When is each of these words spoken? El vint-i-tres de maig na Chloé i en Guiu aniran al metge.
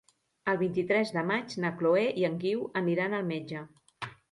El 0.53 0.57
vint-i-tres 0.61 1.11
de 1.17 1.23
maig 1.33 1.53
na 1.65 1.71
Chloé 1.83 2.07
i 2.23 2.27
en 2.31 2.41
Guiu 2.47 2.65
aniran 2.85 3.17
al 3.21 3.31
metge. 3.31 3.65